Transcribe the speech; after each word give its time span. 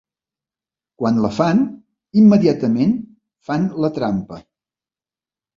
Quan 1.01 1.19
la 1.25 1.29
fan, 1.35 1.61
immediatament 2.21 2.97
fan 3.51 3.69
la 3.85 3.93
trampa. 3.99 4.41